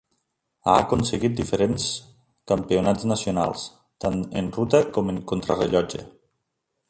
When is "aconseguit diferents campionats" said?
0.85-3.05